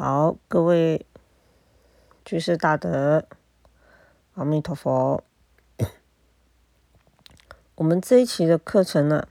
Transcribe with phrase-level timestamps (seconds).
[0.00, 1.04] 好，各位
[2.24, 3.26] 居士大德，
[4.34, 5.24] 阿弥陀佛。
[7.74, 9.26] 我们这一期的课程呢，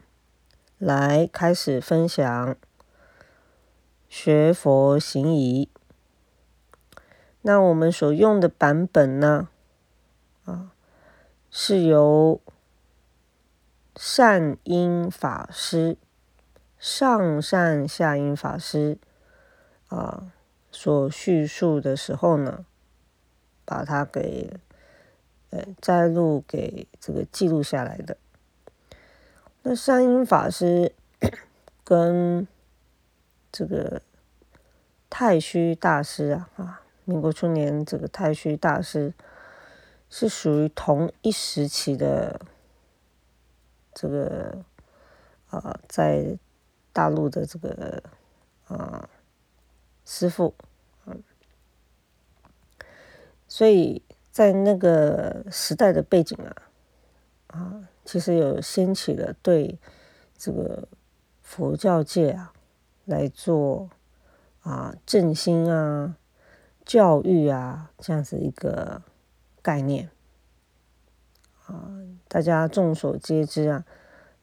[0.77, 2.57] 来开始分享
[4.09, 5.69] 学佛行仪。
[7.43, 9.47] 那我们所用的版本呢，
[10.43, 10.73] 啊，
[11.49, 12.41] 是由
[13.95, 15.97] 善因法师、
[16.77, 18.97] 上善下因法师
[19.87, 20.33] 啊。
[20.79, 22.63] 所叙述的时候呢，
[23.65, 24.59] 把它给
[25.49, 28.15] 呃摘录给这个记录下来的。
[29.63, 30.93] 那善因法师
[31.83, 32.47] 跟
[33.51, 34.03] 这个
[35.09, 39.11] 太虚大师啊，啊，民国初年这个太虚大师
[40.11, 42.39] 是属于同一时期的
[43.95, 44.59] 这个
[45.49, 46.37] 啊，在
[46.93, 48.03] 大陆的这个
[48.67, 49.09] 啊
[50.05, 50.53] 师傅。
[53.47, 56.55] 所以在那个时代的背景啊，
[57.47, 59.79] 啊，其实有掀起了对
[60.37, 60.87] 这个
[61.41, 62.53] 佛教界啊
[63.05, 63.89] 来做
[64.61, 66.17] 啊振兴啊、
[66.85, 69.01] 教育啊这样子一个
[69.61, 70.09] 概念
[71.65, 71.91] 啊。
[72.27, 73.85] 大家众所皆知啊，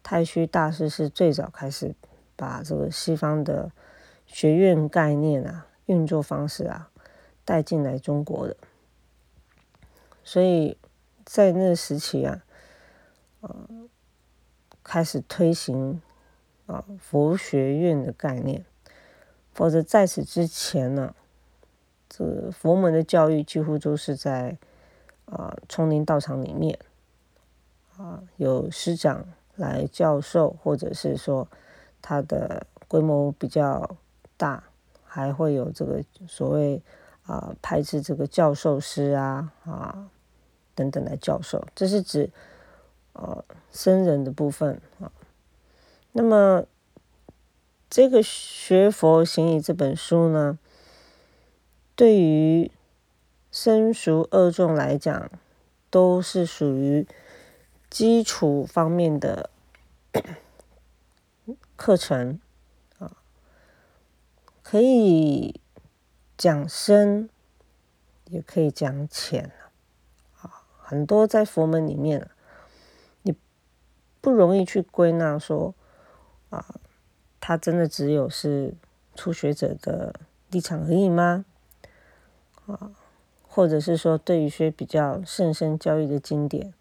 [0.03, 1.95] 太虚大师是最早开始
[2.35, 3.71] 把这个西方的
[4.27, 6.91] 学院概念啊、运作方式啊
[7.45, 8.57] 带进来中国的。
[10.23, 10.79] 所以
[11.25, 12.43] 在那时期啊，
[13.41, 13.69] 呃，
[14.83, 16.01] 开始推行
[16.67, 18.65] 啊佛学院的概念，
[19.53, 21.15] 否则在此之前呢，
[22.09, 24.57] 这佛门的教育几乎都是在
[25.27, 26.79] 啊丛林道场里面
[27.99, 31.47] 啊有师长来教授，或者是说
[32.01, 33.97] 他的规模比较
[34.39, 34.65] 大，
[35.15, 36.83] 还会有这个所谓
[37.25, 40.11] 啊排斥这个教授师啊啊。
[40.77, 42.29] 等等来教授，这是指
[43.13, 45.13] 呃僧人的部分啊。
[46.11, 46.65] 那么
[47.89, 50.59] 这个《学佛行仪》这本书呢，
[51.95, 52.73] 对于
[53.53, 55.31] 生熟二众来讲，
[55.91, 57.07] 都是属于
[57.89, 59.51] 基础方面的
[61.77, 62.41] 课程，
[64.75, 65.61] 可以
[66.37, 67.31] 讲深，
[68.25, 69.53] 也可以讲浅
[70.41, 70.65] 啊。
[70.81, 72.29] 很多在佛门里面，
[73.23, 73.37] 你
[74.21, 75.77] 不容易去归纳说，
[76.51, 76.75] 啊，
[77.39, 78.75] 他真的只有是
[79.15, 80.13] 初学者的
[80.51, 81.45] 立场而已吗？
[82.67, 82.91] 啊，
[83.47, 86.75] 或者是说对于一些比较甚深教育的经典，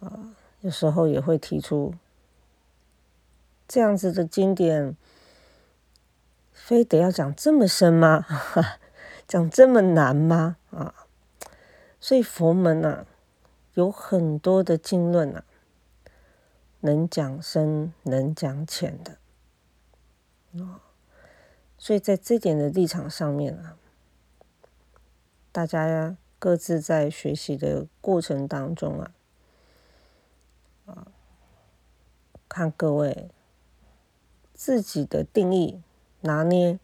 [0.00, 1.92] 啊，有时候也会提出
[3.66, 4.96] 这样子的经典，
[6.58, 8.26] 非得要讲这么深吗？
[9.26, 10.56] 讲这么难吗？
[10.70, 10.94] 啊？
[12.00, 13.06] 所以佛门啊，
[13.74, 15.44] 有很多的经论啊，
[16.80, 19.18] 能讲深，能讲浅的
[20.62, 20.82] 啊。
[21.78, 23.76] 所以在这点的立场上面啊，
[25.52, 29.10] 大家呀各自在学习的过程当中啊，
[30.86, 31.06] 啊，
[32.48, 33.30] 看各位
[34.52, 35.82] 自己的定义
[36.20, 36.78] 拿捏，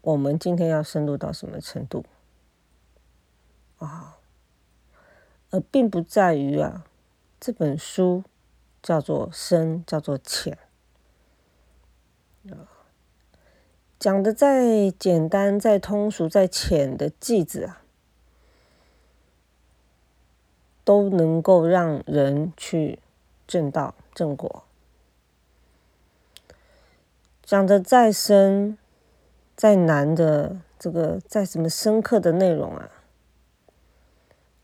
[0.00, 2.04] 我们今天要深入到什么程度？
[3.78, 4.18] 啊，
[5.50, 6.86] 而并不在于啊，
[7.38, 8.24] 这本书
[8.82, 10.56] 叫做深，叫做浅，
[13.98, 17.82] 讲的再简单、再通俗、再浅的句子啊，
[20.84, 22.98] 都能够让人去
[23.46, 24.65] 正道正果；
[27.46, 28.76] 讲的再深、
[29.54, 32.90] 再难的这个再什么深刻的内容啊。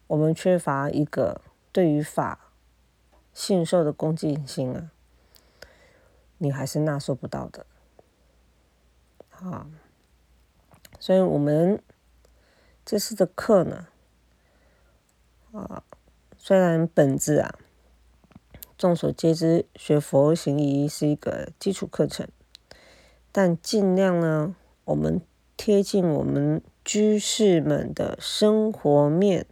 [0.09, 2.51] 我们缺乏一个对于法
[3.33, 4.91] 信受的恭敬心啊，
[6.39, 7.65] 你还是纳受不到的
[9.31, 9.69] 啊。
[10.99, 11.81] 所以，我们
[12.85, 13.87] 这次的课呢，
[15.53, 15.85] 啊，
[16.37, 17.55] 虽然本质啊，
[18.77, 22.29] 众所皆知，学佛行仪是一个基础课程，
[23.33, 25.21] 但尽量呢，我们
[25.57, 29.47] 贴近我们居士们的生活面。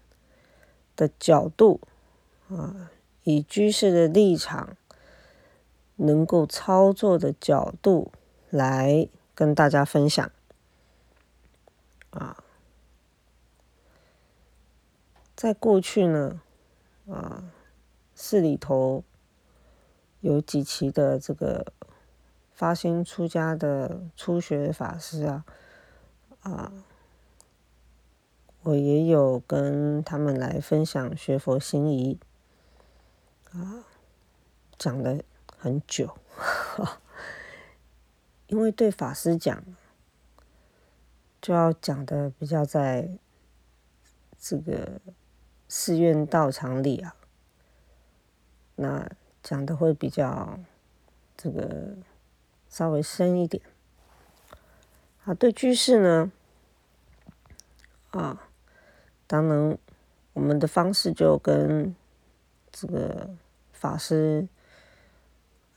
[0.97, 1.81] 的角度
[2.51, 2.91] 啊，
[3.25, 4.77] 以居士的立场
[5.97, 8.13] 能够操作的角度
[8.51, 10.31] 来跟大家分享
[12.11, 12.45] 啊。
[15.35, 16.43] 在过去呢，
[17.09, 17.51] 啊，
[18.15, 19.03] 寺里头
[20.21, 21.73] 有几期的这个
[22.61, 25.47] 发心出家的初学法师啊，
[26.43, 26.71] 啊，
[28.65, 32.21] 我也有跟他们来分享学佛心仪，
[33.53, 33.87] 啊，
[34.77, 35.23] 讲了
[35.57, 36.15] 很久，
[38.49, 39.65] 因为对法师讲，
[41.41, 43.09] 就要讲的比较在
[44.39, 45.01] 这个
[45.67, 47.17] 寺院道场里啊，
[48.77, 49.11] 那
[49.43, 50.61] 讲的会比较
[51.39, 51.97] 这个。
[52.71, 53.61] 稍微深一点，
[55.25, 56.33] 啊，对居士呢，
[58.11, 58.49] 啊，
[59.27, 59.77] 当然
[60.33, 61.95] 我们的方式就跟
[62.71, 63.29] 这个
[63.73, 64.47] 法师，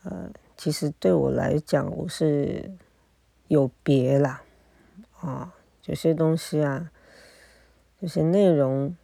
[0.04, 2.70] 呃，其实对我来讲，我是
[3.48, 4.44] 有别啦，
[5.20, 5.52] 啊，
[5.86, 6.92] 有些东西啊，
[7.98, 8.96] 有些内容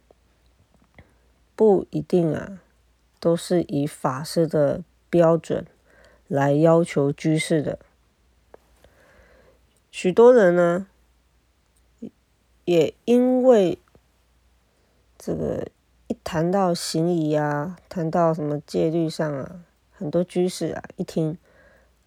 [1.57, 2.61] 不一定啊，
[3.19, 5.67] 都是以法师的标准。
[6.31, 7.77] 来要求居士的，
[9.91, 10.87] 许多人呢，
[12.63, 13.77] 也因为
[15.17, 15.67] 这个
[16.07, 19.59] 一谈到行仪啊，谈到什么戒律上啊，
[19.91, 21.37] 很多居士啊一听，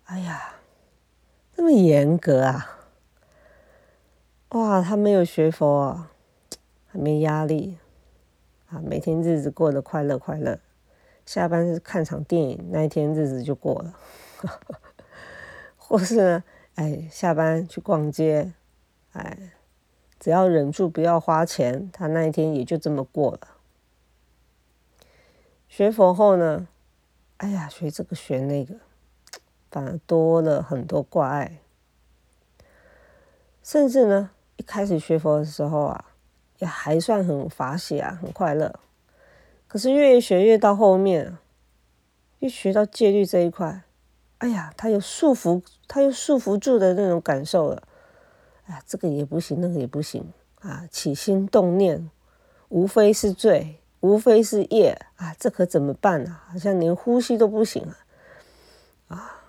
[0.04, 0.54] 哎呀，
[1.54, 2.80] 这么严格啊，
[4.52, 6.10] 哇，他没有学佛啊，
[6.86, 7.76] 还没压力
[8.70, 10.58] 啊，每天日子过得快乐快乐。
[11.26, 13.94] 下班是看场电影，那一天日子就过了，
[15.76, 16.44] 或是呢，
[16.74, 18.52] 哎，下班去逛街，
[19.12, 19.52] 哎，
[20.20, 23.40] 只要忍住不要花钱，他那一天也就这么过了。
[25.68, 26.68] 学佛后呢，
[27.38, 28.74] 哎呀，学这个学那个，
[29.70, 31.58] 反而多了很多挂碍，
[33.62, 36.04] 甚至呢，一开始学佛的时候啊，
[36.58, 38.78] 也还算很法喜啊，很快乐。
[39.74, 41.36] 可是越学越到后面，
[42.38, 43.82] 越学到戒律这一块，
[44.38, 47.82] 哎呀，他有束缚，他又束缚住的那种感受了。
[48.66, 50.86] 哎呀，这个也不行，那个也不行啊！
[50.92, 52.08] 起心动念，
[52.68, 55.34] 无非是罪，无非是业啊！
[55.40, 56.38] 这可怎么办呢？
[56.46, 57.82] 好像连呼吸都不行
[59.08, 59.16] 啊！
[59.16, 59.44] 啊，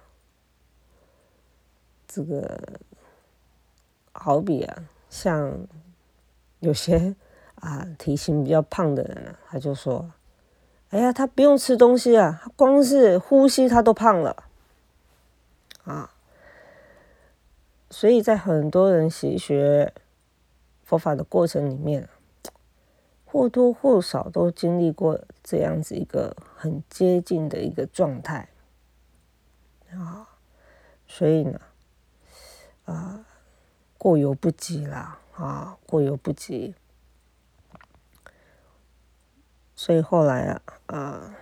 [2.07, 2.79] 这个
[4.11, 5.67] 好比啊，像
[6.61, 7.15] 有些。
[7.65, 10.11] 啊，体型比较胖的人，他就说
[10.91, 14.43] ：“哎呀，他不用吃东西啊，他光是呼吸他都胖了。”
[15.83, 16.11] 啊，
[17.89, 19.91] 所以在很多人习学
[20.83, 22.07] 佛法的过程里面，
[23.25, 28.47] 或多或少都经历过这样子一个很接近的一个状态
[29.91, 30.29] 啊，
[31.07, 31.59] 所以呢，
[32.85, 33.25] 啊，
[33.97, 36.75] 过犹不及啦，啊，过犹不及。
[39.75, 41.35] 所以后来啊，啊，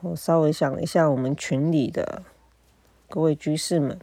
[0.00, 2.24] 我稍微想了一下，我们群里的
[3.08, 3.98] 各位居士们，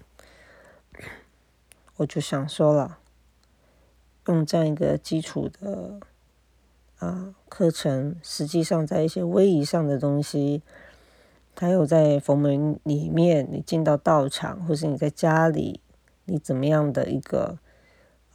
[1.98, 3.00] 我就想说了，
[4.28, 6.00] 用这样一个基础的
[7.00, 10.62] 啊课程，实际上在一些微仪上的东西，
[11.58, 15.82] 还有在佛门里面，你进到道场，或是你在家里，
[16.24, 17.60] 你怎么样的一个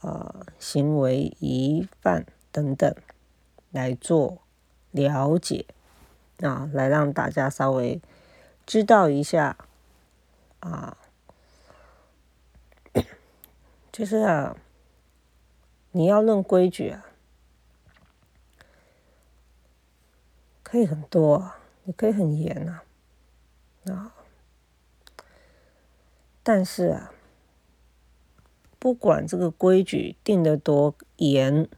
[0.03, 2.95] 啊行为仪范等等
[3.71, 4.43] 来做。
[4.91, 5.67] 了解
[6.41, 8.01] 啊，来让大家稍微
[8.65, 9.57] 知道一下
[10.61, 10.97] 啊，
[13.93, 14.57] 就是啊，
[15.93, 17.07] 你要论规矩啊，
[20.63, 21.53] 可以很多，
[21.85, 22.83] 也可以很严呐
[23.93, 24.15] 啊，
[26.43, 27.13] 但是啊，
[28.79, 31.69] 不管这个规矩定得多严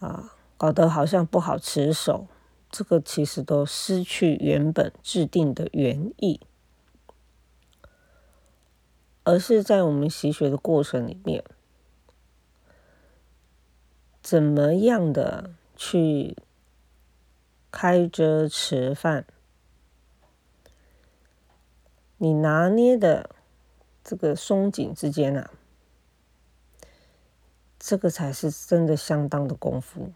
[0.00, 0.34] 啊。
[0.58, 2.26] 搞得好像不好持守，
[2.68, 6.40] 这个其实都失去原本制定的原意，
[9.22, 11.44] 而是在我们习学的过程里面，
[14.20, 16.36] 怎么样的去
[17.70, 19.24] 开遮吃饭，
[22.16, 23.30] 你拿捏的
[24.02, 25.52] 这个松紧之间啊，
[27.78, 30.12] 这个才是真的相当的功夫。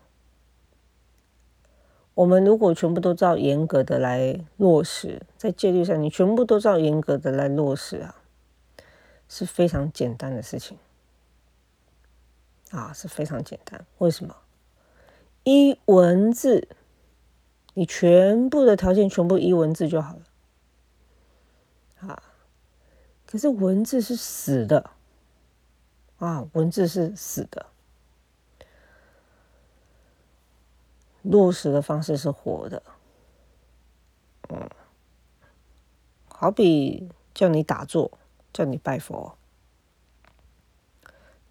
[2.15, 8.15] 我们如果全部都照严格的来落实，在戒律上，你全部都照严格的来落实啊，
[9.29, 10.77] 是非常简单的事情
[12.71, 13.85] 啊，是非常简单。
[13.99, 14.37] 为什么？
[15.45, 16.69] 依文字，
[17.75, 22.23] 你全部的条件全部依文字就好了啊。
[23.27, 24.91] 可是文字是死的
[26.19, 27.67] 啊，文字是死的。
[31.23, 32.83] 落实的方式是活的，
[34.49, 34.69] 嗯，
[36.29, 38.11] 好比叫你打坐，
[38.53, 39.37] 叫你拜佛。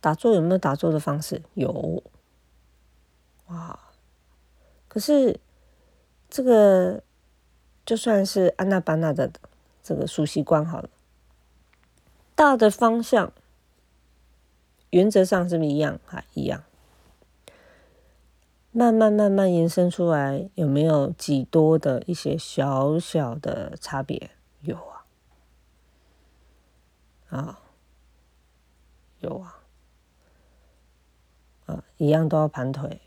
[0.01, 1.43] 打坐有没有打坐的方式？
[1.53, 2.03] 有，
[3.47, 3.79] 哇！
[4.87, 5.39] 可是
[6.29, 7.03] 这个
[7.85, 9.31] 就算是安娜巴纳的
[9.83, 10.89] 这个熟悉观好了，
[12.35, 13.31] 大的方向
[14.89, 15.99] 原则上是不是一样？
[16.05, 16.63] 还一样。
[18.73, 24.31] 慢慢慢慢延伸出来，有没有几多的一些小小的差别？
[24.61, 24.77] 有
[27.27, 27.59] 啊，啊，
[29.19, 29.59] 有啊。
[31.65, 33.01] 啊一样都要盘腿，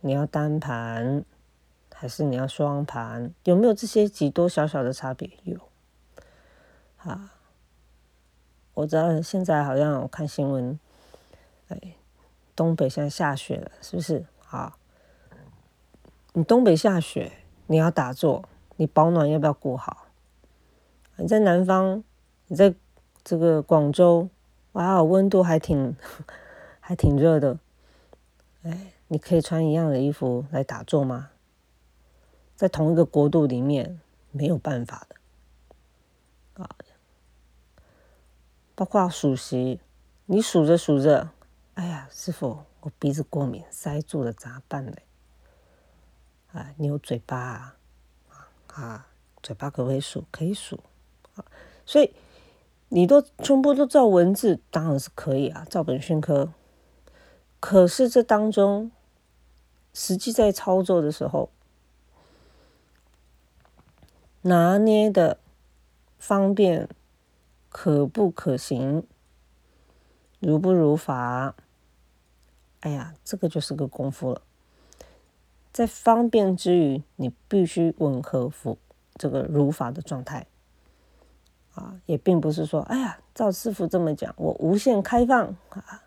[0.00, 1.22] 你要单盘
[1.94, 3.34] 还是你要双盘？
[3.44, 5.30] 有没有这些几多小小的差别？
[5.44, 5.58] 有，
[6.96, 7.34] 啊，
[8.72, 10.80] 我知道现在好像我看新闻，
[11.68, 11.78] 哎，
[12.56, 14.24] 东北现在下雪了，是不是？
[14.48, 14.76] 啊，
[16.32, 17.32] 你东北下雪，
[17.66, 20.06] 你要打坐，你保暖要不要顾好？
[21.16, 22.04] 你在南方，
[22.46, 22.72] 你在
[23.24, 24.28] 这个广州，
[24.72, 25.96] 哇，温度还挺
[26.78, 27.58] 还挺热的。
[28.62, 31.30] 哎，你可以穿一样的衣服来打坐吗？
[32.54, 36.70] 在同一个国度里面，没有办法的啊。
[38.76, 39.80] 包括数息，
[40.26, 41.30] 你数着数着，
[41.74, 44.92] 哎呀，师傅，我鼻子过敏，塞住了，咋办呢？
[46.52, 47.76] 啊，你有嘴巴啊，
[48.74, 49.06] 啊，
[49.42, 50.24] 嘴巴可不可以数？
[50.30, 50.80] 可以数
[51.36, 51.44] 啊。
[51.86, 52.12] 所以
[52.88, 56.52] 你都全部都照文字，当然是可以啊，照本宣科。
[57.60, 58.90] 可是这当中，
[59.92, 61.50] 实际在操作的时候，
[64.42, 65.38] 拿捏的
[66.18, 66.88] 方便
[67.68, 69.06] 可不可行，
[70.40, 71.54] 如不如法？
[72.80, 74.42] 哎呀，这个就是个功夫了。
[75.72, 78.78] 在方便之余，你必须吻合符
[79.14, 80.46] 这个如法的状态。
[81.74, 86.02] 啊，也并不是说，哎呀，赵师傅这么讲，我无限开放啊。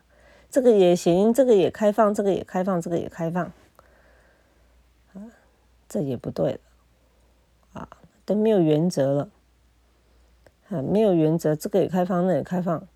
[0.50, 3.44] 这个也行，这个也开放，这个也开放，这个也开放，
[5.14, 5.26] 啊，
[5.88, 6.60] 这也不对了，
[7.72, 7.88] 啊，
[8.24, 9.30] 都没有原则了，
[10.68, 12.86] 啊，没有原则，这个也开放，那也开放，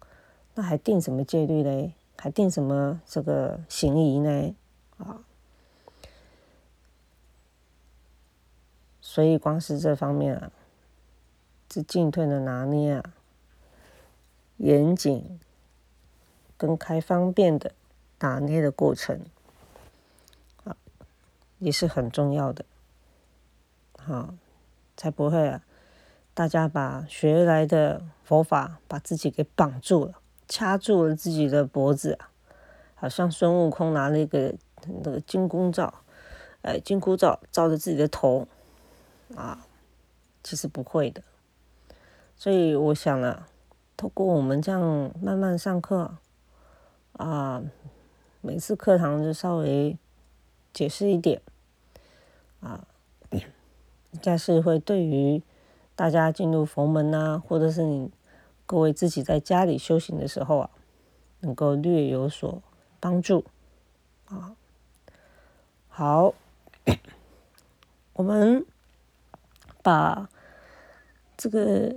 [0.54, 1.94] 那还定什么戒律嘞？
[2.16, 4.54] 还定什么这个行仪呢？
[4.98, 5.18] 啊，
[9.18, 10.52] 所以光是这方面啊，
[11.68, 13.14] 这进退的拿捏啊，
[14.58, 15.40] 严谨。
[16.56, 17.72] 跟开方便的
[18.16, 19.20] 打捏的过程，
[20.62, 20.76] 啊，
[21.58, 22.64] 也是很重要的，
[23.96, 24.34] 好，
[24.96, 25.64] 才不会啊，
[26.32, 32.16] 大家把学来的佛法把自己给绑住了，掐住了自己的脖子，
[32.94, 34.54] 好像孙悟空拿了一个
[35.02, 35.92] 那个金箍罩，
[36.62, 38.46] 哎，金箍罩罩着自己的头，
[39.36, 39.66] 啊，
[40.42, 41.22] 其实不会的，
[42.36, 43.48] 所以我想了，
[43.96, 46.16] 透过我们这样慢慢上课。
[47.12, 47.62] 啊，
[48.40, 49.98] 每次课堂就稍微
[50.72, 51.42] 解释一点，
[52.60, 52.86] 啊，
[53.30, 55.42] 应该是会对于
[55.96, 58.08] 大家进入佛门呐，或者是你
[58.66, 60.70] 各位自己在家里修行的时候啊，
[61.40, 62.62] 能够略有所
[63.00, 63.44] 帮助。
[64.26, 64.54] 啊，
[65.88, 66.34] 好，
[68.14, 68.64] 我们
[69.88, 70.28] 把
[71.34, 71.96] 这个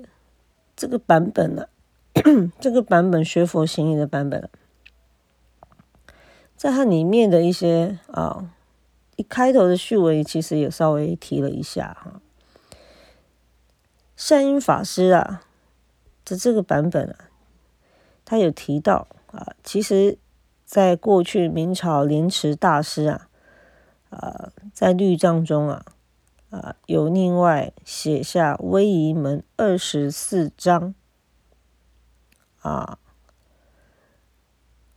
[0.77, 1.67] 这个版本呢，
[2.57, 4.49] 这个版本学佛行义的版本。
[6.55, 8.49] 在它里面的一些啊，
[9.17, 12.21] 一开头的序文其实也稍微提了一下哈。
[14.15, 15.43] 善因法师啊，
[16.23, 17.15] 的这个版本啊，
[18.23, 20.17] 他有提到啊，其实
[20.63, 23.27] 在过去明朝莲池大师啊，
[24.11, 25.83] 啊，在律藏中啊，
[26.51, 30.93] 啊，有另外写下威仪门二十四章
[32.61, 32.99] 啊，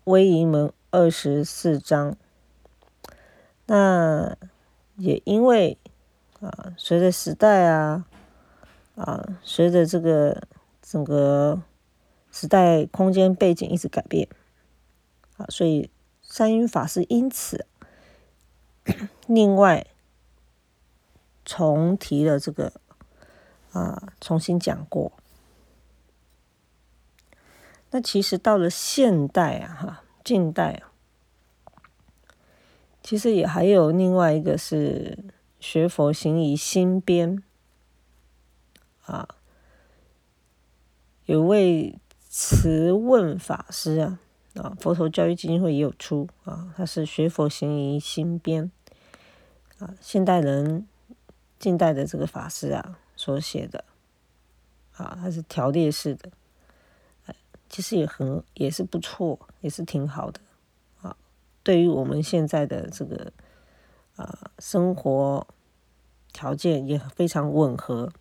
[0.05, 0.71] 威仪门。
[0.97, 2.17] 二十四章，
[3.67, 4.37] 那
[4.95, 5.77] 也因为
[6.39, 8.07] 啊，随着时代啊
[8.95, 10.47] 啊，随着这个
[10.81, 11.61] 整个
[12.31, 14.29] 时代空间背景一直改变
[15.37, 15.91] 啊，所以
[16.23, 17.67] 三因法师因此
[19.27, 19.85] 另外
[21.45, 22.73] 重提了这个
[23.73, 25.13] 啊，重新讲过。
[27.91, 30.01] 那其实到了现代啊，哈。
[30.25, 30.89] 近代啊，
[33.03, 35.19] 其实也还有另外一个是
[35.61, 37.43] 学佛行仪新编
[39.05, 39.29] 啊，
[41.27, 44.19] 有位慈问法师啊
[44.55, 48.73] 啊，佛陀教育基金会也有出啊，他是学佛行仪新编
[49.77, 50.87] 啊，现代人
[51.65, 53.83] 近代的这个法师啊所写的
[54.99, 56.29] 啊，他是条列式的，
[57.71, 60.39] 其实也很也是不错，也是挺好的
[61.01, 61.17] 啊。
[61.63, 63.33] 对于我们现在的这个
[64.17, 65.47] 啊生活
[66.35, 68.13] 条件也非常吻合。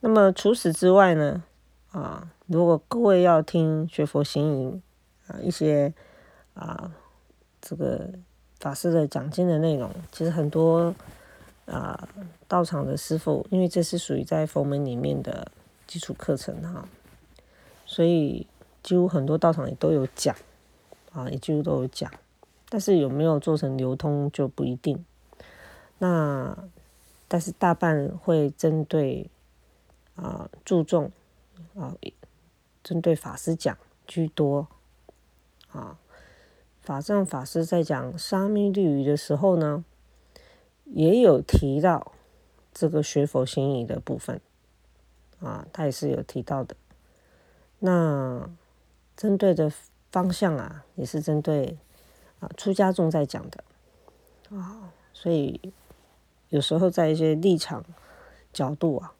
[0.00, 1.44] 那么除此之外呢，
[1.92, 4.82] 啊，如果各位要听学佛行营
[5.26, 5.92] 啊一些
[6.54, 6.90] 啊
[7.60, 8.08] 这个
[8.60, 10.94] 法师的讲经的内容，其实很多
[11.66, 12.08] 啊
[12.48, 15.50] 道场的师傅，因为这是属于在佛门里面的
[15.86, 16.88] 基础课程哈。
[17.84, 18.46] 所以
[18.82, 20.34] 几乎很多道场也都有讲，
[21.12, 22.10] 啊，也几乎都有讲，
[22.68, 25.04] 但是有没有做成流通就不一定。
[25.98, 26.56] 那
[27.28, 29.30] 但是大半会针对
[30.14, 31.10] 啊注重
[31.74, 31.94] 啊
[32.82, 34.68] 针对法师讲居多，
[35.70, 35.98] 啊
[36.80, 39.84] 法藏法师在讲沙弥律仪的时候呢，
[40.86, 42.12] 也有提到
[42.72, 44.40] 这个学佛行仪的部分，
[45.40, 46.74] 啊，他也是有提到的。
[47.78, 48.48] 那
[49.16, 49.70] 针对的
[50.10, 51.76] 方向啊，也是针对
[52.40, 53.64] 啊出家众在讲的。
[54.50, 55.72] 啊，所以
[56.48, 57.84] 有时候在一些立场
[58.52, 59.14] 角度啊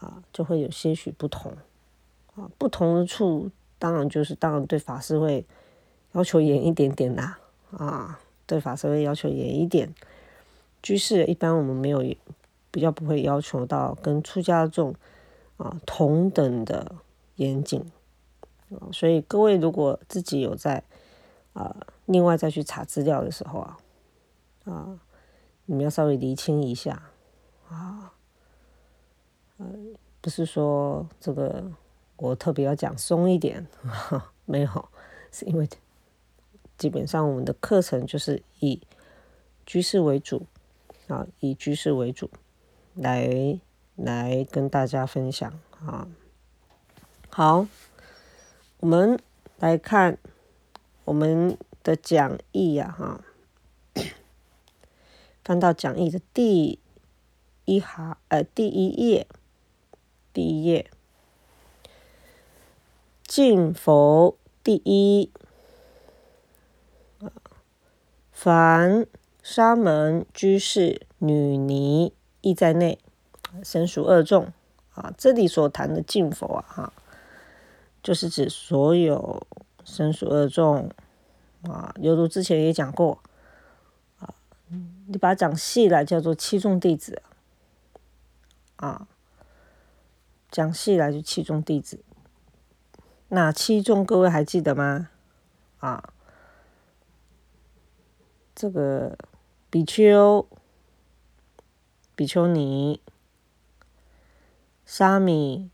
[0.00, 1.52] 啊，就会有些许不同。
[2.34, 5.46] 啊，不同的处当然就是当然对法师会
[6.12, 7.38] 要求严一点点啦
[7.70, 9.94] 啊，对法师会要求严一点，
[10.86, 11.98] 居士一般我们没有
[12.70, 14.94] 比较不会要求到跟出家众
[15.56, 16.94] 啊同等的。
[17.36, 17.84] 严谨
[18.92, 20.82] 所以各位如果自己有在
[21.52, 21.76] 啊，
[22.06, 23.76] 另外再去查资料的时候啊，
[24.64, 24.98] 啊，
[25.66, 27.10] 你们要稍微厘清一下
[27.68, 28.14] 啊，
[29.58, 29.66] 呃，
[30.22, 31.70] 不是说这个
[32.16, 33.66] 我特别要讲松一点，
[34.46, 34.88] 没有，
[35.30, 35.68] 是因为
[36.78, 38.80] 基本上我们的课程就是以
[39.66, 40.46] 居士为主
[41.08, 42.30] 啊，以居士为主
[42.94, 43.60] 来
[43.94, 46.08] 来跟大家分享啊。
[47.28, 47.66] 好，
[48.78, 49.18] 我们
[49.58, 50.18] 来看
[51.04, 53.20] 我们的讲义呀，哈，
[55.44, 56.80] 翻到讲义的第
[57.64, 59.26] 一行，呃，第一页，
[60.32, 60.90] 第一页，
[63.22, 65.30] 敬佛第一，
[68.32, 69.06] 凡
[69.48, 72.98] 沙门居士、女尼亦在内，
[73.62, 74.52] 身属二众
[74.92, 75.14] 啊。
[75.16, 76.92] 这里所谈的净佛啊，哈。
[78.02, 79.46] 就是指所有
[79.84, 80.90] 生属二众
[81.62, 83.20] 啊，犹如之前也讲过
[84.18, 84.34] 啊，
[85.06, 87.22] 你把它讲细来叫做七众弟子
[88.74, 89.06] 啊，
[90.50, 92.00] 讲细来就七众弟子。
[93.28, 95.08] 那七众各位还记得吗？
[95.78, 96.12] 啊，
[98.56, 99.16] 这个
[99.76, 100.48] 比丘、
[102.14, 102.98] 比丘尼、
[104.86, 105.70] 沙弥、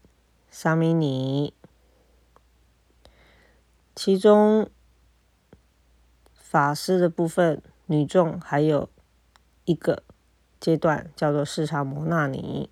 [0.51, 1.55] 沙弥尼。
[3.95, 4.69] 其中
[6.35, 8.91] 法师的部分，女众还有
[9.67, 10.03] 一个
[10.59, 12.69] 阶段叫做视察摩那尼，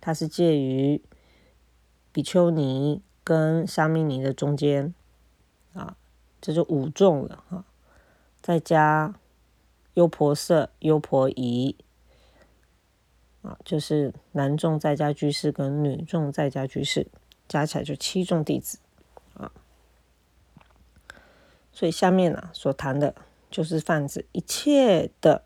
[0.00, 1.02] 它是介于
[2.10, 4.94] 比丘尼跟沙弥尼的中间
[5.74, 5.94] 啊，
[6.40, 7.66] 这就五众了哈。
[8.40, 9.14] 再加
[9.94, 11.76] 优婆塞、优婆夷。
[13.42, 17.08] 啊，就是男众在家居士跟女众在家居士，
[17.48, 18.78] 加起来就七众弟子。
[19.34, 19.50] 啊
[21.72, 23.14] 所以下面呢所谈的，
[23.50, 25.42] 就是泛指一切的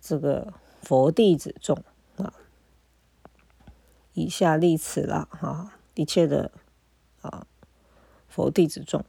[0.00, 1.82] 这个佛弟子众。
[2.16, 2.34] 啊，
[4.12, 6.50] 以下立此了哈，一切的
[7.22, 7.46] 啊
[8.28, 9.02] 佛弟子众，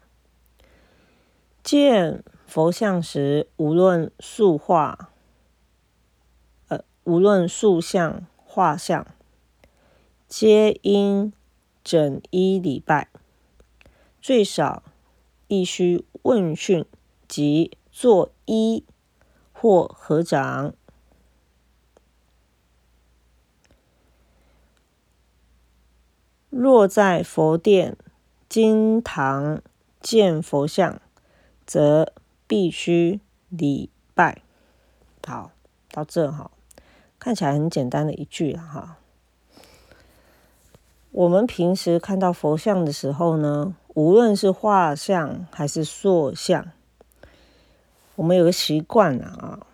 [1.62, 5.12] 见佛像时，无论塑画，
[6.70, 9.06] 呃，无论塑像画像，
[10.28, 11.34] 皆应
[11.84, 13.10] 整衣礼拜，
[14.22, 14.84] 最少。
[15.48, 16.84] 必须问讯
[17.28, 18.84] 及作揖
[19.54, 20.74] 或合掌。
[26.50, 27.96] 若在佛殿、
[28.50, 29.62] 经堂
[30.02, 31.00] 见佛像，
[31.64, 32.12] 则
[32.48, 34.42] 必须礼拜。
[35.26, 35.52] 好，
[35.92, 36.52] 到这哈，
[37.18, 38.98] 看起来很简单的一句哈。
[41.12, 43.76] 我们平时看到佛像的时候呢？
[43.96, 46.74] 无论是画像还是塑像，
[48.16, 49.66] 我们有个习惯啊，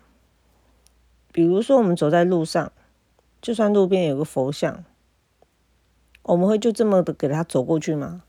[1.32, 2.70] 比如说我们走在路上，
[3.40, 4.84] 就算路边有个佛像，
[6.22, 8.22] 我们会就这么的给他走过去吗？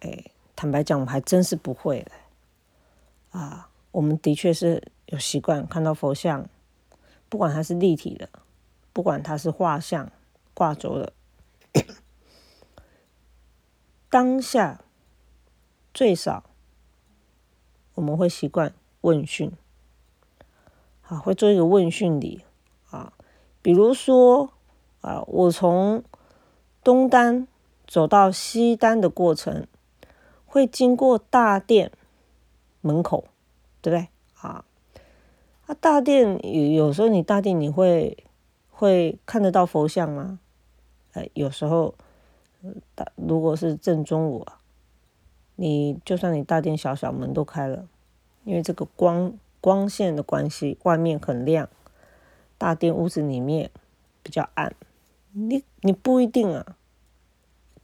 [0.00, 2.12] 哎，坦白讲，我还真是不会的。
[3.30, 6.48] 啊，我们的确是有习惯看到佛像，
[7.28, 8.28] 不管它是立体的，
[8.92, 10.10] 不管它是画像
[10.54, 11.12] 挂轴的。
[14.08, 14.80] 当下
[15.92, 16.44] 最少
[17.94, 19.52] 我们会习惯问讯，
[21.02, 22.44] 啊，会做一个问讯礼
[22.90, 23.12] 啊，
[23.60, 24.52] 比如说
[25.00, 26.02] 啊，我从
[26.82, 27.46] 东单
[27.86, 29.66] 走到西单的过程，
[30.46, 31.92] 会经过大殿
[32.86, 33.24] 门口，
[33.82, 34.08] 对不对？
[34.40, 34.64] 啊，
[35.66, 38.16] 啊，大殿有有时候你大殿你会
[38.70, 40.38] 会看得到佛像吗？
[41.12, 41.94] 哎，有时候。
[42.96, 44.58] 大如果是正中午啊，
[45.54, 47.86] 你就算你大殿小小门都开了，
[48.42, 51.68] 因为这个光光线的关系，外面很亮，
[52.58, 53.70] 大殿屋子里面
[54.24, 54.74] 比较暗，
[55.32, 56.76] 你你不一定啊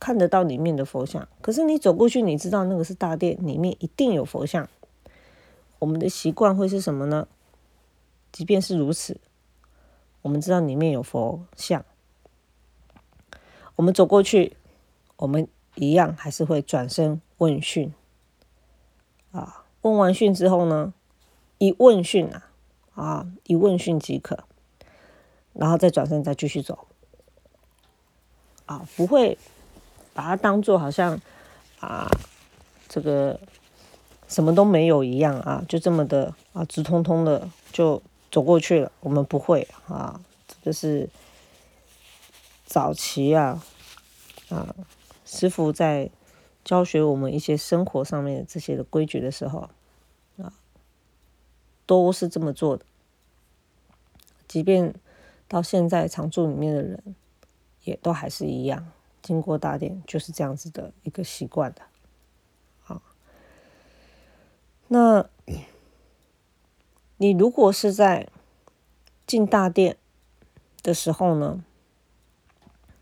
[0.01, 4.69] 看得到里面的佛像，可是你走过去，你知道那个是大殿，里面一定有佛像。
[5.83, 7.27] 我们的习惯会是什么呢？
[8.31, 9.21] 即便是如此，
[10.23, 11.85] 我们知道里面有佛像，
[13.75, 14.57] 我们走过去。
[15.17, 17.93] 我们一样还是会转身问讯，
[19.33, 20.95] 啊，问完讯之后呢，
[21.59, 22.51] 一问讯啊，
[22.95, 24.45] 啊，一问讯即可，
[25.53, 26.87] 然后再转身再继续走，
[28.67, 29.37] 啊，不会
[30.15, 31.21] 把它当做好像
[31.81, 32.09] 啊，
[32.89, 33.39] 这个
[34.29, 38.91] 什么都没有一样啊，就这么的啊，直通通的就走过去了。
[39.01, 41.09] 我们不会啊，这个是
[42.65, 43.63] 早期啊，
[44.49, 44.75] 啊。
[45.25, 46.11] 师傅在
[46.63, 49.71] 教学我们一些生活上面的这些的规矩的时候，
[50.37, 50.53] 啊，
[51.87, 52.85] 都是这么做的。
[54.47, 54.95] 即便
[55.49, 57.17] 到现在常住里面的人，
[57.85, 61.81] 也都还是一样，经过大殿就是这样子的一个习惯的。
[62.85, 63.01] 啊，
[64.93, 65.27] 那
[67.17, 68.29] 你如果是在
[69.27, 69.97] 进大殿
[70.83, 71.65] 的时候呢？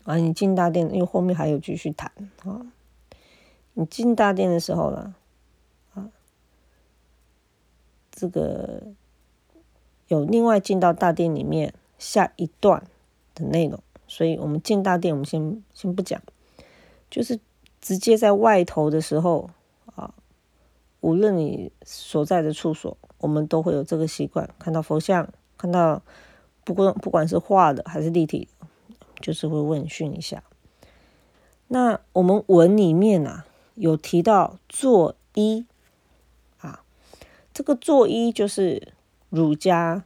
[0.05, 2.09] 啊，你进大殿，因为后面还有继续谈
[2.45, 2.65] 啊。
[3.73, 5.13] 你进大殿的时候呢，
[5.93, 6.09] 啊，
[8.09, 8.83] 这个
[10.07, 12.87] 有另外进到大殿里面下一段
[13.35, 16.21] 的内容，所以我们进大殿，我们先先不讲，
[17.09, 17.37] 就是
[17.81, 19.49] 直接在外头的时候，
[21.01, 26.01] 无论你所在的处所，我们都会有这个习惯，看到佛像，看到
[26.63, 28.47] 不管不管是画的还是立体。
[29.21, 30.43] 就是会问讯一下。
[31.67, 35.65] 那我们文里面啊有提到作揖
[36.59, 36.83] 啊，
[37.53, 38.93] 这个作揖就是
[39.29, 40.03] 儒家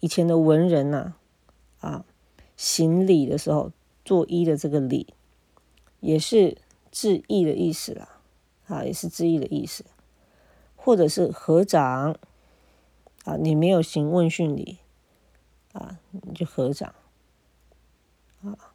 [0.00, 1.14] 以前的文人呐
[1.78, 2.04] 啊
[2.54, 3.72] 行礼的时候
[4.04, 5.14] 作揖的这个礼，
[6.00, 6.58] 也是
[6.92, 8.20] 致意的意思啦
[8.66, 9.86] 啊，也是致意的意思，
[10.82, 12.16] 或者是合掌
[13.24, 14.78] 啊，你没有行问讯礼
[15.72, 16.94] 啊，你就合掌。
[18.42, 18.72] 啊，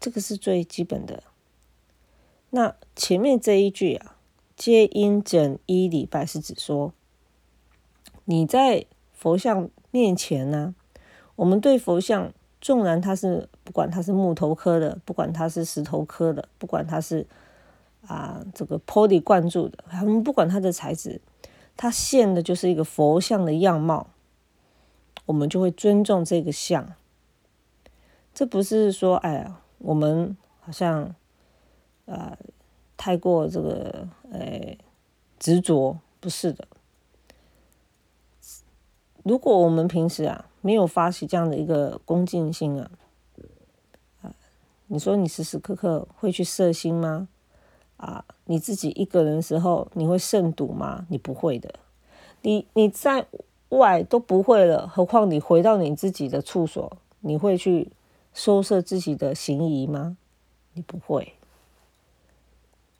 [0.00, 1.22] 这个是最基本的。
[2.50, 4.16] 那前面这一句啊，
[4.56, 6.92] 皆因整一礼拜是指说，
[8.24, 10.74] 你在佛像面前呢，
[11.36, 17.24] 我们对佛像，纵然它是不管它是木头刻的，不管它是石头刻的，不管它是
[18.06, 21.20] 啊这个玻璃灌注的，我们不管它的材质，
[21.76, 24.08] 它现的就是一个佛像的样貌，
[25.26, 26.94] 我们就会尊重这个像。
[28.34, 31.14] 这不是说，哎呀，我们好像，
[32.06, 32.36] 呃，
[32.96, 34.76] 太过这个，呃，
[35.38, 36.66] 执着，不是的。
[39.22, 42.90] 如果我们平时啊，没有发起这样的一个恭敬心啊，
[44.22, 44.34] 啊，
[44.88, 47.28] 你说你时时刻刻会去摄心吗？
[48.04, 51.06] 啊，你自己一个人的时候，你会慎独吗？
[51.08, 51.74] 你不会的。
[52.42, 53.26] 你你在
[53.70, 57.90] 外都不会了，何况你回到你自己的处所，你会去？
[58.36, 60.16] 收摄自己的行仪吗？
[60.72, 61.34] 你不会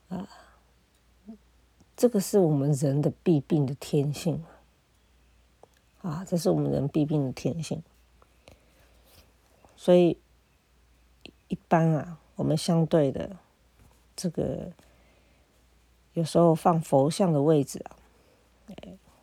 [0.08, 0.28] 啊，
[1.96, 4.44] 这个是我们人的弊病的天性
[6.02, 7.82] 啊，这是我们人弊病的天性。
[9.76, 10.16] 所以
[11.48, 13.36] 一般啊，我们相对的
[14.14, 14.70] 这个
[16.14, 17.94] 有时候放佛像的位置啊，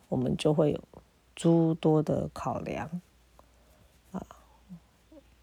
[0.08, 0.80] 我们就会有
[1.34, 3.00] 诸多的考量
[4.12, 4.24] 啊。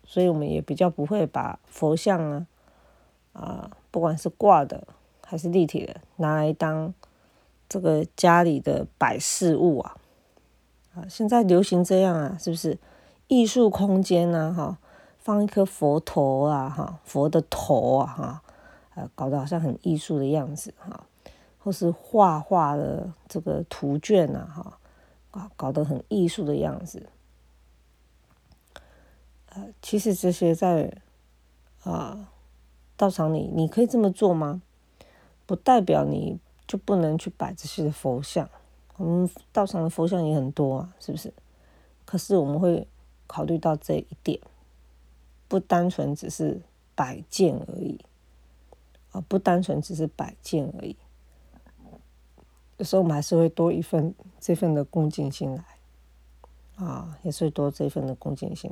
[0.05, 2.47] 所以我们也比较不会把佛像啊，
[3.33, 4.87] 啊，不管是挂的
[5.25, 6.93] 还是立体的，拿来当
[7.67, 9.97] 这个家里的摆饰物啊，
[10.95, 12.77] 啊，现在流行这样啊，是不是？
[13.27, 14.79] 艺术空间呢，哈，
[15.19, 18.41] 放一颗佛头啊，哈，佛的头啊，哈，
[18.95, 21.05] 呃，搞得好像很艺术的样子，哈，
[21.59, 24.79] 或是画画的这个图卷啊，哈，
[25.31, 27.09] 啊，搞得很艺术的样子。
[29.49, 30.91] 呃，其实这些在
[31.83, 32.31] 啊
[32.95, 34.61] 道场里，你可以这么做吗？
[35.45, 38.47] 不代表你就不能去摆这些佛像。
[38.97, 41.33] 我们道场的佛像也很多啊，是不是？
[42.05, 42.87] 可是我们会
[43.27, 44.39] 考虑到这一点，
[45.47, 46.61] 不单纯只是
[46.95, 47.99] 摆件而已，
[49.11, 50.95] 啊，不单纯只是摆件而已。
[52.79, 55.63] 有时候我们还是会多一份这份的恭敬心来，
[56.85, 58.71] 啊，也是多这份的恭敬心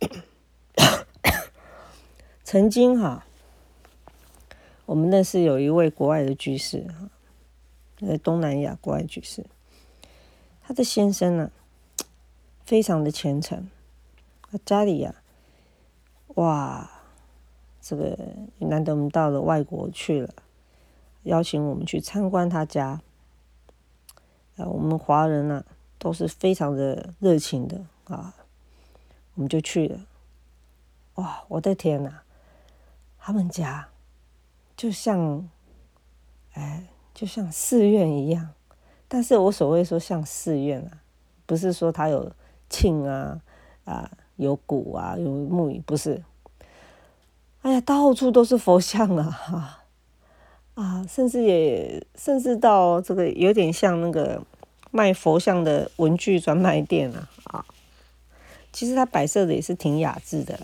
[0.00, 0.08] 来。
[2.42, 3.24] 曾经哈，
[4.86, 7.08] 我们那是有一位国外的居士哈。
[8.00, 9.44] 在东南亚国外居士，
[10.62, 11.52] 他的先生呢，
[12.64, 13.68] 非常的虔诚。
[14.50, 15.14] 他家里呀，
[16.34, 16.90] 哇，
[17.80, 18.18] 这个
[18.58, 20.34] 难得我们到了外国去了，
[21.24, 23.00] 邀请我们去参观他家。
[24.56, 25.64] 啊，我们华人呢
[25.98, 28.34] 都是非常的热情的啊，
[29.34, 30.00] 我们就去了。
[31.14, 32.22] 哇，我的天哪，
[33.18, 33.88] 他们家
[34.76, 35.48] 就像，
[36.52, 36.88] 哎。
[37.14, 38.50] 就像寺院一样，
[39.08, 41.02] 但是我所谓说像寺院啊，
[41.46, 42.30] 不是说它有
[42.70, 43.40] 磬啊
[43.82, 46.22] 啊有鼓啊有木鱼，不是。
[47.62, 49.84] 哎呀，到处都是佛像啊哈啊，
[50.78, 54.40] 啊甚至也甚至到这个有点像那个
[54.92, 57.64] 卖佛像的文具专卖店啊啊。
[58.72, 60.60] 其实它摆设的也是挺雅致的，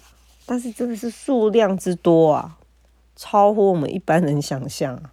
[0.46, 2.58] 但是真的是数量之多啊，
[3.16, 5.12] 超乎我们一般人想象啊。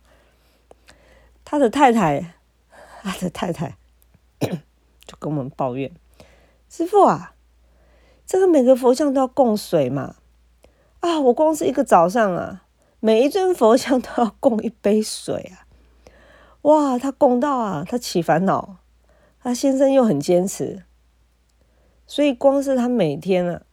[1.43, 2.35] 他的太太，
[3.01, 3.75] 他的太太
[4.39, 5.91] 就跟我们抱怨
[6.69, 7.33] ：“师傅啊，
[8.27, 10.15] 这个每个佛像都要供水嘛？
[10.99, 12.65] 啊，我光是一个早上啊，
[13.01, 15.67] 每一尊佛像都要供一杯水啊！
[16.61, 18.77] 哇，他供到啊，他起烦恼。
[19.39, 20.83] 他先生又很坚持，
[22.05, 23.63] 所以光是他每天啊，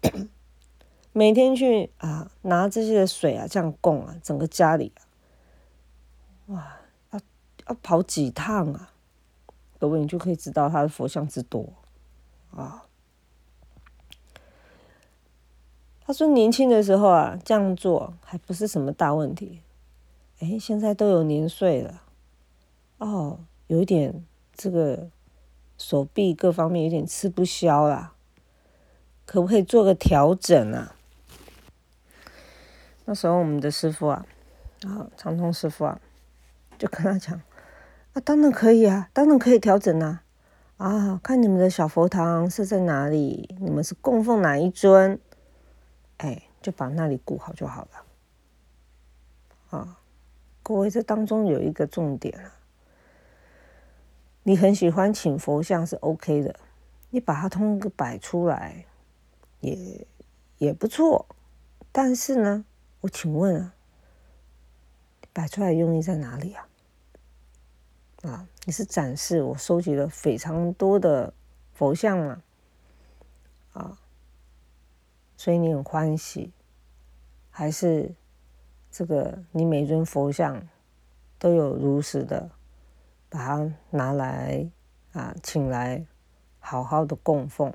[1.12, 5.04] 每天去啊拿这些水啊，这样供啊，整个家里啊，
[6.46, 6.76] 哇！”
[7.68, 8.90] 要跑几趟啊？
[9.78, 11.72] 各位，你就可以知道他的佛像之多
[12.50, 12.82] 啊。
[16.10, 19.60] 他说年轻的时候啊，这样做还不是什么大问题。
[20.40, 22.02] 哎，现在都有年岁了，
[22.98, 25.08] 哦，有一点这个
[25.78, 28.12] 手臂各方面有点吃不消啦，
[29.24, 30.96] 可不可以做个调整啊？
[33.04, 34.26] 那时候我们的师傅啊，
[34.82, 36.00] 啊，长通师傅啊，
[36.76, 37.40] 就跟他讲。
[38.14, 40.24] 啊，当然可以啊，当然可以调整啊！
[40.78, 45.20] 啊，看你们的小佛堂是在哪里，你们是供奉哪一尊，
[46.20, 48.04] 哎，就把那里顾好就好了。
[49.70, 50.00] 啊，
[50.62, 52.52] 各位，这当中有一个重点啊，
[54.42, 56.54] 你很喜欢请佛像是 OK 的，
[57.08, 58.84] 你把它通个摆出来
[59.60, 60.06] 也
[60.58, 61.24] 也不错，
[61.90, 62.64] 但是呢，
[63.00, 63.74] 我请问啊，
[65.32, 66.68] 摆出来用意在哪里啊？
[68.24, 71.32] 啊，你是展示我收集了非常多的
[71.72, 72.42] 佛像吗？
[73.72, 73.98] 啊，
[75.40, 76.52] 所以你很欢喜，
[77.48, 78.12] 还是
[78.90, 80.68] 这个你每尊佛像
[81.38, 82.50] 都有如实的
[83.30, 84.68] 把它拿来
[85.12, 86.04] 啊，请来
[86.58, 87.72] 好好的供奉？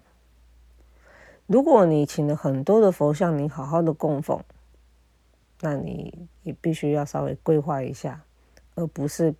[1.47, 4.39] 如果你请了很多的佛像，你好好的供奉，
[5.61, 8.23] 那你也必须要稍微规划一下，
[8.75, 9.33] 而不是。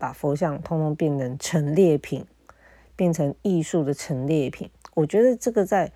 [0.00, 2.24] 把佛像通通变成陈列品，
[2.94, 4.70] 变成艺术的陈列品。
[4.94, 5.90] 我觉得这个在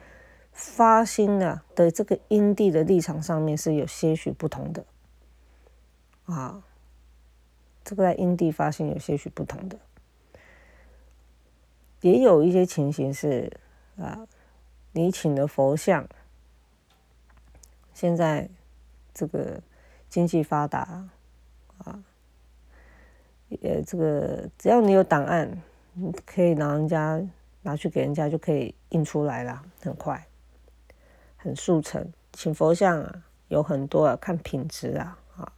[0.53, 4.85] 发心啊的这个因地的立场上面是有些许不同的
[6.27, 6.63] 啊。
[7.85, 9.77] 这个在因地发心有些许不同的，
[12.01, 13.53] 也有一些情形是
[13.97, 14.25] 啊，
[14.93, 16.09] 你请的佛像，
[17.93, 18.49] 现在
[19.13, 19.61] 这个
[20.09, 21.09] 经济发达
[21.79, 22.05] 啊。
[23.63, 25.61] 呃，这个只要你有档案，
[25.93, 27.21] 你可以拿人家
[27.63, 30.25] 拿去给人家，就可以印出来了，很快，
[31.43, 32.13] 很速成。
[32.33, 35.53] 请佛像啊，有很多啊，看品质啊，啊，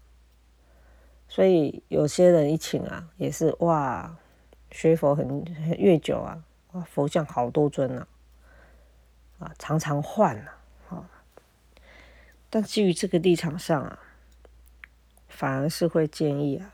[1.29, 4.17] 所以有些人一请啊，也是哇，
[4.71, 5.45] 学佛很
[5.79, 6.43] 越久啊，
[6.73, 8.09] 哇，佛像好多尊呢，
[9.39, 10.51] 啊，常常换呢，
[10.89, 11.09] 啊，
[12.51, 13.99] 但基于这个立场上啊，
[15.29, 16.73] 反而是会建议啊。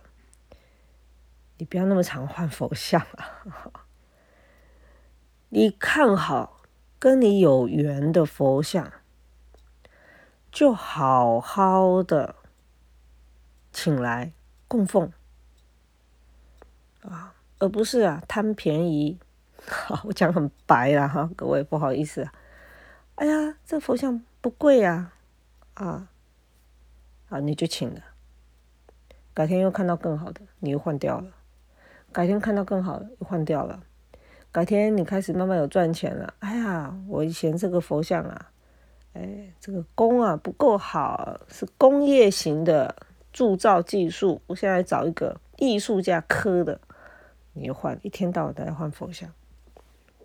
[1.59, 3.85] 你不要那么常换佛像啊！
[5.51, 6.63] 你看好
[6.99, 8.91] 跟你有缘的佛像，
[10.51, 12.35] 就好好的
[13.73, 14.33] 请来
[14.67, 15.13] 供奉
[17.03, 19.19] 啊，而不是啊贪便宜。
[19.67, 22.23] 好， 我讲很白了哈，各位不好意思。
[22.23, 22.33] 啊
[23.17, 25.13] 哎呀，这佛像不贵呀，
[25.75, 26.09] 啊
[27.29, 28.01] 啊，你就请了。
[29.35, 31.31] 改天又看到更好的，你又换掉了；
[32.13, 33.81] 改天看到更好的，又换掉了；
[34.51, 38.51] 改天你开始慢慢有赚钱了，哎呀，我以前这个佛像啊，
[39.13, 42.95] 哎，这个工啊不够好，是工业型的
[43.33, 46.81] 铸造技术，我现在找一个艺术家刻的，
[47.53, 49.33] 你换，一天到晚都在换佛像，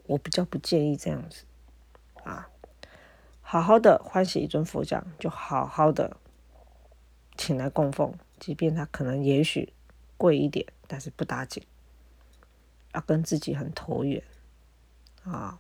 [0.06, 1.46] 我比较不建议这样子
[2.24, 2.48] 啊。
[3.42, 6.18] 好好的欢喜一尊佛像，就好好的
[7.38, 9.74] 请来供奉，即便它可能也许
[10.18, 11.64] 贵一点，但是不打紧，
[12.94, 14.24] 要跟自己很投缘
[15.24, 15.60] 啊。